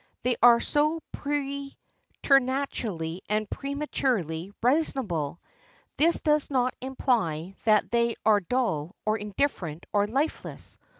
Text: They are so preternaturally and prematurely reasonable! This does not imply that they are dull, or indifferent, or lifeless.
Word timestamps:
They 0.23 0.35
are 0.41 0.59
so 0.59 0.99
preternaturally 1.11 3.21
and 3.29 3.47
prematurely 3.47 4.51
reasonable! 4.63 5.39
This 5.97 6.21
does 6.21 6.49
not 6.49 6.73
imply 6.81 7.53
that 7.65 7.91
they 7.91 8.15
are 8.25 8.39
dull, 8.39 8.95
or 9.05 9.17
indifferent, 9.19 9.85
or 9.93 10.07
lifeless. 10.07 10.79